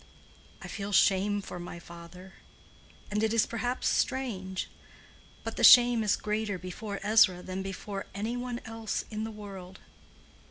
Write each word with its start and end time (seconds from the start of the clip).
I 0.63 0.67
feel 0.67 0.91
shame 0.91 1.43
for 1.43 1.59
my 1.59 1.77
father, 1.77 2.33
and 3.11 3.21
it 3.21 3.35
is 3.35 3.45
perhaps 3.45 3.87
strange—but 3.87 5.57
the 5.57 5.63
shame 5.63 6.01
is 6.03 6.15
greater 6.15 6.57
before 6.57 6.99
Ezra 7.03 7.43
than 7.43 7.61
before 7.61 8.07
any 8.15 8.35
one 8.35 8.61
else 8.65 9.05
in 9.11 9.25
the 9.25 9.29
world. 9.29 9.79